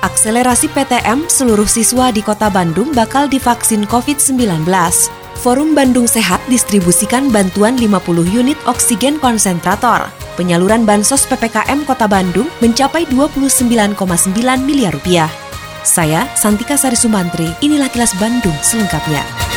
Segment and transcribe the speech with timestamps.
[0.00, 4.64] Akselerasi PTM seluruh siswa di Kota Bandung bakal divaksin COVID-19.
[5.44, 8.00] Forum Bandung Sehat distribusikan bantuan 50
[8.32, 10.08] unit oksigen konsentrator.
[10.40, 13.92] Penyaluran bansos PPKM Kota Bandung mencapai 29,9
[14.64, 15.28] miliar rupiah.
[15.84, 19.49] Saya Santika Sari Sumantri, inilah kilas Bandung selengkapnya.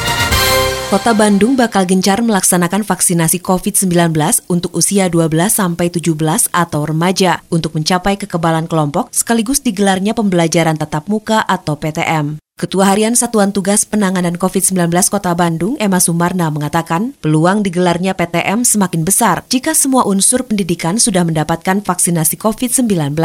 [0.94, 4.14] Kota Bandung bakal gencar melaksanakan vaksinasi COVID-19
[4.46, 11.10] untuk usia 12 sampai 17 atau remaja untuk mencapai kekebalan kelompok sekaligus digelarnya pembelajaran tatap
[11.10, 12.38] muka atau PTM.
[12.62, 19.02] Ketua Harian Satuan Tugas Penanganan COVID-19 Kota Bandung, Emma Sumarna, mengatakan peluang digelarnya PTM semakin
[19.02, 23.18] besar jika semua unsur pendidikan sudah mendapatkan vaksinasi COVID-19.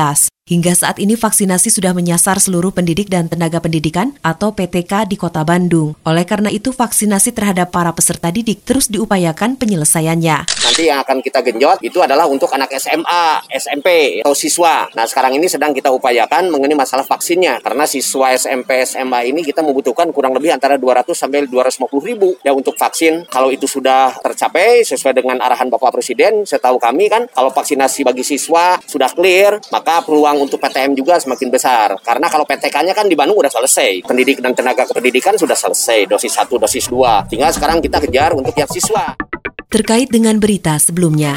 [0.49, 5.45] Hingga saat ini vaksinasi sudah menyasar seluruh pendidik dan tenaga pendidikan atau PTK di Kota
[5.45, 5.93] Bandung.
[6.09, 10.49] Oleh karena itu vaksinasi terhadap para peserta didik terus diupayakan penyelesaiannya.
[10.49, 14.89] Nanti yang akan kita genjot itu adalah untuk anak SMA, SMP, atau siswa.
[14.97, 17.61] Nah sekarang ini sedang kita upayakan mengenai masalah vaksinnya.
[17.61, 22.57] Karena siswa SMP, SMA ini kita membutuhkan kurang lebih antara 200 sampai 250 ribu ya
[22.57, 23.29] untuk vaksin.
[23.29, 28.25] Kalau itu sudah tercapai sesuai dengan arahan Bapak Presiden, setahu kami kan kalau vaksinasi bagi
[28.25, 31.89] siswa sudah clear, maka peluang peluang untuk PTM juga semakin besar.
[31.99, 34.07] Karena kalau PTK-nya kan di Bandung udah selesai.
[34.07, 36.07] Pendidik dan tenaga kependidikan sudah selesai.
[36.07, 37.27] Dosis 1, dosis 2.
[37.27, 39.19] Tinggal sekarang kita kejar untuk yang siswa.
[39.67, 41.35] Terkait dengan berita sebelumnya.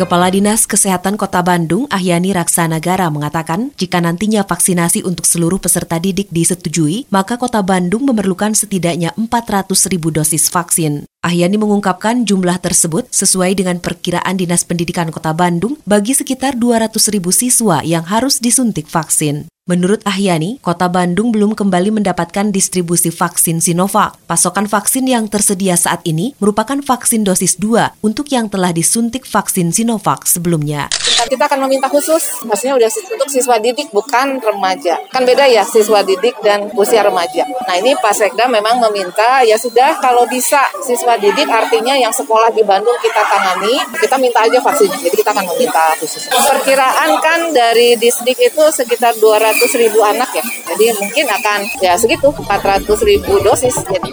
[0.00, 6.32] Kepala Dinas Kesehatan Kota Bandung, Ahyani Raksanagara mengatakan, jika nantinya vaksinasi untuk seluruh peserta didik
[6.32, 11.04] disetujui, maka Kota Bandung memerlukan setidaknya 400 ribu dosis vaksin.
[11.20, 17.28] Ahyani mengungkapkan jumlah tersebut sesuai dengan perkiraan Dinas Pendidikan Kota Bandung bagi sekitar 200 ribu
[17.28, 19.44] siswa yang harus disuntik vaksin.
[19.68, 24.18] Menurut Ahyani, Kota Bandung belum kembali mendapatkan distribusi vaksin Sinovac.
[24.26, 29.70] Pasokan vaksin yang tersedia saat ini merupakan vaksin dosis 2 untuk yang telah disuntik vaksin
[29.70, 30.90] Sinovac sebelumnya.
[31.20, 34.98] Kita akan meminta khusus, maksudnya udah untuk siswa didik bukan remaja.
[35.12, 37.46] Kan beda ya siswa didik dan usia remaja.
[37.68, 42.52] Nah ini Pak Sekda memang meminta ya sudah kalau bisa siswa didik artinya yang sekolah
[42.52, 44.90] di Bandung kita tangani, kita minta aja vaksin.
[44.90, 46.28] Jadi kita akan meminta khusus.
[46.28, 50.44] Perkiraan kan dari disdik itu sekitar 200 ribu anak ya.
[50.74, 53.74] Jadi mungkin akan ya segitu 400 ribu dosis.
[53.88, 54.12] Jadi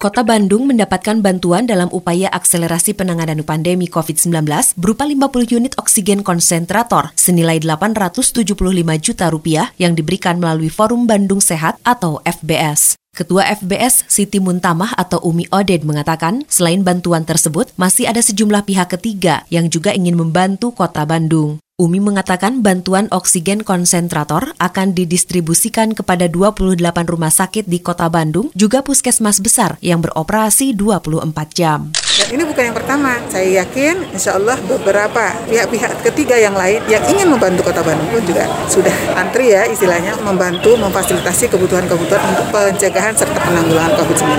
[0.00, 4.48] Kota Bandung mendapatkan bantuan dalam upaya akselerasi penanganan pandemi COVID-19
[4.80, 8.56] berupa 50 unit oksigen konsentrator senilai 875
[9.04, 12.99] juta rupiah yang diberikan melalui Forum Bandung Sehat atau FBS.
[13.10, 18.94] Ketua FBS Siti Muntamah atau Umi Oded mengatakan, selain bantuan tersebut, masih ada sejumlah pihak
[18.94, 21.58] ketiga yang juga ingin membantu kota Bandung.
[21.80, 26.76] Umi mengatakan bantuan oksigen konsentrator akan didistribusikan kepada 28
[27.08, 31.88] rumah sakit di kota Bandung, juga puskesmas besar yang beroperasi 24 jam.
[32.20, 37.00] Dan ini bukan yang pertama, saya yakin insya Allah beberapa pihak-pihak ketiga yang lain yang
[37.08, 43.16] ingin membantu kota Bandung pun juga sudah antri ya istilahnya membantu memfasilitasi kebutuhan-kebutuhan untuk pencegahan
[43.16, 44.36] serta penanggulangan COVID-19.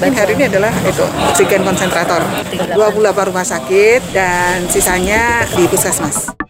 [0.00, 2.24] Dan hari ini adalah itu oksigen konsentrator,
[2.72, 6.49] 28 rumah sakit dan sisanya di puskesmas.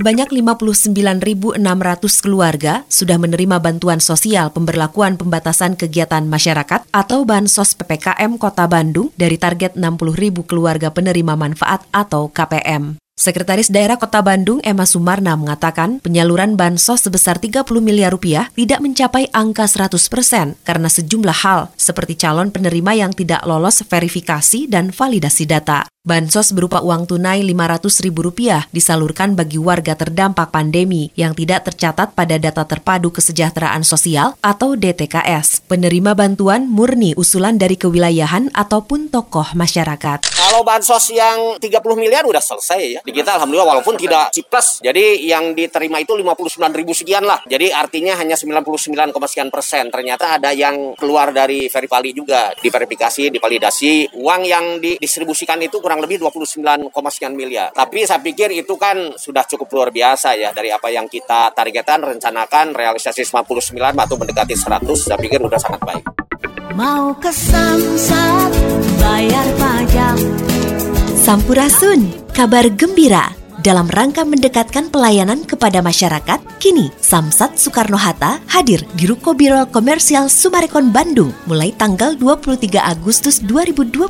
[0.00, 1.60] Sebanyak 59.600
[2.24, 9.36] keluarga sudah menerima bantuan sosial pemberlakuan pembatasan kegiatan masyarakat atau Bansos PPKM Kota Bandung dari
[9.36, 12.96] target 60.000 keluarga penerima manfaat atau KPM.
[13.20, 19.28] Sekretaris Daerah Kota Bandung Emma Sumarna mengatakan penyaluran bansos sebesar 30 miliar rupiah tidak mencapai
[19.36, 25.44] angka 100 persen karena sejumlah hal seperti calon penerima yang tidak lolos verifikasi dan validasi
[25.44, 25.84] data.
[26.00, 32.64] Bansos berupa uang tunai Rp500.000 disalurkan bagi warga terdampak pandemi yang tidak tercatat pada Data
[32.64, 35.68] Terpadu Kesejahteraan Sosial atau DTKS.
[35.68, 40.24] Penerima bantuan murni usulan dari kewilayahan ataupun tokoh masyarakat.
[40.24, 41.68] Kalau bansos yang 30
[42.00, 43.00] miliar udah selesai ya.
[43.04, 44.80] Di kita alhamdulillah walaupun tidak ciples.
[44.80, 47.44] Jadi yang diterima itu 59 ribu sekian lah.
[47.44, 49.92] Jadi artinya hanya 99, sekian persen.
[49.92, 52.56] Ternyata ada yang keluar dari verifali juga.
[52.56, 54.16] Diverifikasi, divalidasi.
[54.16, 57.74] Uang yang didistribusikan itu kurang lebih 29, sekian miliar.
[57.74, 61.98] Tapi saya pikir itu kan sudah cukup luar biasa ya dari apa yang kita targetkan,
[62.14, 66.06] rencanakan, realisasi 59 atau mendekati 100, saya pikir sudah sangat baik.
[66.78, 68.54] Mau ke Samsat,
[69.02, 70.16] bayar pajak.
[71.18, 79.36] Sampurasun, kabar gembira dalam rangka mendekatkan pelayanan kepada masyarakat, kini Samsat Soekarno-Hatta hadir di Ruko
[79.36, 84.08] Biro Komersial Sumarekon Bandung mulai tanggal 23 Agustus 2021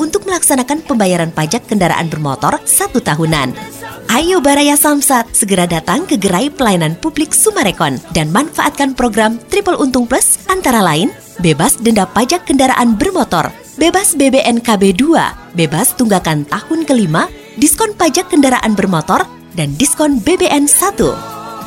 [0.00, 3.52] untuk melaksanakan pembayaran pajak kendaraan bermotor satu tahunan.
[4.08, 10.08] Ayo Baraya Samsat, segera datang ke gerai pelayanan publik Sumarekon dan manfaatkan program Triple Untung
[10.08, 13.48] Plus antara lain bebas denda pajak kendaraan bermotor,
[13.80, 17.26] bebas BBNKB 2, bebas tunggakan tahun kelima,
[17.62, 19.22] diskon pajak kendaraan bermotor,
[19.54, 20.98] dan diskon BBN 1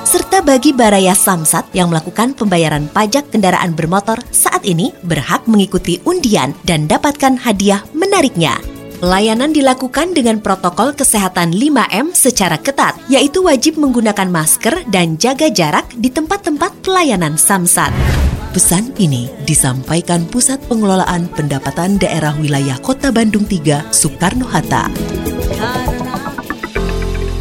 [0.06, 6.54] serta bagi Baraya Samsat yang melakukan pembayaran pajak kendaraan bermotor saat ini berhak mengikuti undian
[6.62, 8.60] dan dapatkan hadiah menariknya.
[9.02, 15.90] Pelayanan dilakukan dengan protokol kesehatan 5M secara ketat, yaitu wajib menggunakan masker dan jaga jarak
[15.98, 18.35] di tempat-tempat pelayanan Samsat.
[18.56, 24.88] Pesan ini disampaikan Pusat Pengelolaan Pendapatan Daerah Wilayah Kota Bandung 3, Soekarno-Hatta.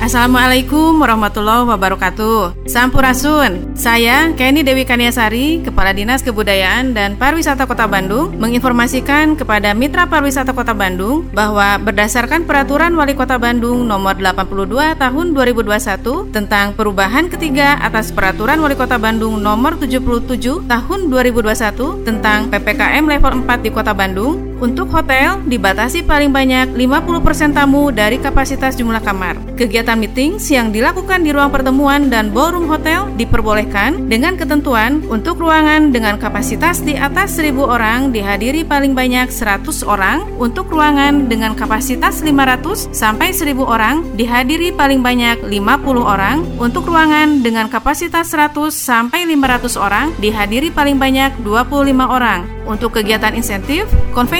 [0.04, 2.68] Assalamualaikum warahmatullahi wabarakatuh.
[2.68, 3.72] Sampurasun.
[3.72, 10.52] Saya Kenny Dewi Kaniasari, Kepala Dinas Kebudayaan dan Pariwisata Kota Bandung, menginformasikan kepada Mitra Pariwisata
[10.52, 17.80] Kota Bandung bahwa berdasarkan Peraturan Wali Kota Bandung Nomor 82 Tahun 2021 tentang perubahan ketiga
[17.80, 23.96] atas Peraturan Wali Kota Bandung Nomor 77 Tahun 2021 tentang PPKM level 4 di Kota
[23.96, 29.38] Bandung, untuk hotel dibatasi paling banyak 50% tamu dari kapasitas jumlah kamar.
[29.54, 35.94] Kegiatan meeting yang dilakukan di ruang pertemuan dan ballroom hotel diperbolehkan dengan ketentuan untuk ruangan
[35.94, 42.22] dengan kapasitas di atas 1000 orang dihadiri paling banyak 100 orang, untuk ruangan dengan kapasitas
[42.22, 49.22] 500 sampai 1000 orang dihadiri paling banyak 50 orang, untuk ruangan dengan kapasitas 100 sampai
[49.26, 52.46] 500 orang dihadiri paling banyak 25 orang.
[52.64, 53.84] Untuk kegiatan insentif,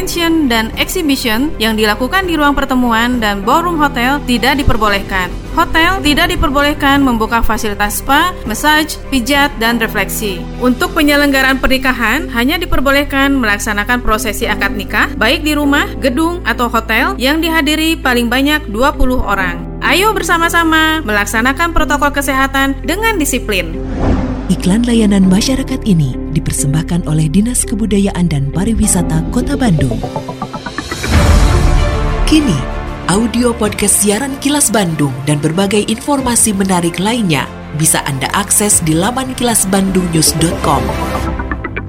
[0.04, 5.32] convention, dan exhibition yang dilakukan di ruang pertemuan dan ballroom hotel tidak diperbolehkan.
[5.56, 10.44] Hotel tidak diperbolehkan membuka fasilitas spa, massage, pijat, dan refleksi.
[10.60, 17.16] Untuk penyelenggaraan pernikahan, hanya diperbolehkan melaksanakan prosesi akad nikah, baik di rumah, gedung, atau hotel
[17.16, 19.64] yang dihadiri paling banyak 20 orang.
[19.80, 23.72] Ayo bersama-sama melaksanakan protokol kesehatan dengan disiplin.
[24.52, 29.94] Iklan layanan masyarakat ini dipersembahkan oleh Dinas Kebudayaan dan Pariwisata Kota Bandung.
[32.26, 32.58] Kini,
[33.06, 37.46] audio podcast siaran Kilas Bandung dan berbagai informasi menarik lainnya
[37.78, 41.43] bisa Anda akses di laman kilasbandungnews.com.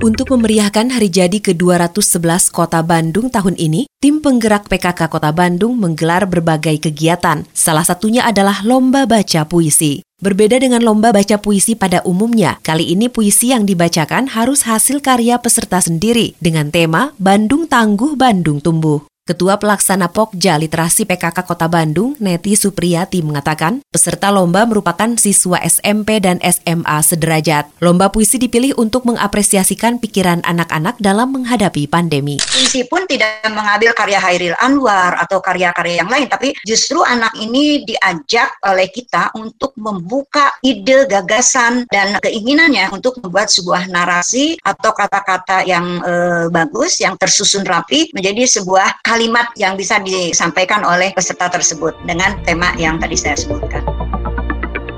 [0.05, 6.29] Untuk memeriahkan hari jadi ke-211 Kota Bandung tahun ini, tim penggerak PKK Kota Bandung menggelar
[6.29, 7.41] berbagai kegiatan.
[7.57, 10.05] Salah satunya adalah lomba baca puisi.
[10.21, 15.41] Berbeda dengan lomba baca puisi pada umumnya, kali ini puisi yang dibacakan harus hasil karya
[15.41, 19.01] peserta sendiri dengan tema Bandung Tangguh, Bandung Tumbuh.
[19.25, 26.21] Ketua Pelaksana Pokja Literasi PKK Kota Bandung, Neti Supriyati mengatakan, peserta lomba merupakan siswa SMP
[26.21, 27.73] dan SMA sederajat.
[27.81, 32.37] Lomba puisi dipilih untuk mengapresiasikan pikiran anak-anak dalam menghadapi pandemi.
[32.37, 37.81] Puisi pun tidak mengambil karya Hairil Anwar atau karya-karya yang lain, tapi justru anak ini
[37.81, 45.65] diajak oleh kita untuk membuka ide, gagasan, dan keinginannya untuk membuat sebuah narasi atau kata-kata
[45.65, 51.95] yang eh, bagus, yang tersusun rapi menjadi sebuah kalimat yang bisa disampaikan oleh peserta tersebut
[52.03, 53.79] dengan tema yang tadi saya sebutkan.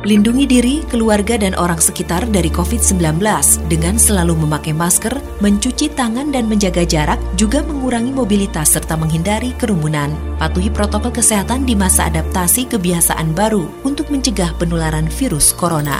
[0.08, 3.20] Lindungi diri, keluarga, dan orang sekitar dari COVID-19
[3.68, 5.12] dengan selalu memakai masker,
[5.44, 10.16] mencuci tangan, dan menjaga jarak, juga mengurangi mobilitas serta menghindari kerumunan.
[10.40, 16.00] Patuhi protokol kesehatan di masa adaptasi kebiasaan baru untuk mencegah penularan virus corona.